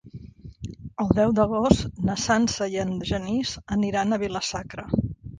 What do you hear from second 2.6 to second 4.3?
i en Genís aniran a